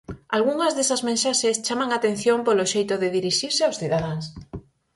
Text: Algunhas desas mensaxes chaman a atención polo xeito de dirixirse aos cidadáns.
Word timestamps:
Algunhas 0.37 0.73
desas 0.77 1.01
mensaxes 1.09 1.61
chaman 1.65 1.89
a 1.91 1.97
atención 1.99 2.39
polo 2.47 2.69
xeito 2.73 2.93
de 3.01 3.13
dirixirse 3.17 3.61
aos 3.63 3.79
cidadáns. 3.81 4.25